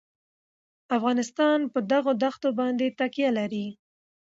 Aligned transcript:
افغانستان 0.97 1.59
په 1.73 1.79
دغو 1.91 2.11
دښتو 2.23 2.49
باندې 2.59 2.95
تکیه 2.99 3.29
لري. 3.37 3.67